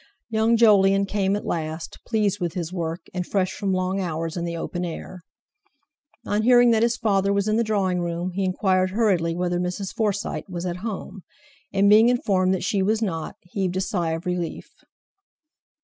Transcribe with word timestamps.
Young 0.31 0.57
Jolyon 0.57 1.05
came 1.05 1.35
at 1.35 1.45
last, 1.45 1.99
pleased 2.07 2.39
with 2.39 2.55
his 2.55 2.73
work, 2.73 3.01
and 3.13 3.23
fresh 3.23 3.51
from 3.51 3.71
long 3.71 3.99
hours 4.01 4.35
in 4.35 4.45
the 4.45 4.57
open 4.57 4.83
air. 4.83 5.21
On 6.25 6.41
hearing 6.41 6.71
that 6.71 6.81
his 6.81 6.97
father 6.97 7.31
was 7.31 7.47
in 7.47 7.55
the 7.55 7.63
drawing 7.63 7.99
room, 8.01 8.31
he 8.31 8.43
inquired 8.43 8.89
hurriedly 8.89 9.35
whether 9.35 9.59
Mrs. 9.59 9.93
Forsyte 9.93 10.49
was 10.49 10.65
at 10.65 10.77
home, 10.77 11.21
and 11.71 11.87
being 11.87 12.09
informed 12.09 12.51
that 12.55 12.63
she 12.63 12.81
was 12.81 13.03
not, 13.03 13.35
heaved 13.43 13.77
a 13.77 13.81
sigh 13.81 14.13
of 14.13 14.25
relief. 14.25 14.71